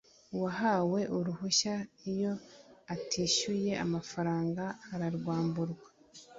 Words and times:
uwahawe 0.35 0.99
uruhushya 1.17 1.75
iyo 2.11 2.33
atishyuye 2.93 3.71
amafaranga 3.85 4.63
ararwamburwa. 4.93 5.87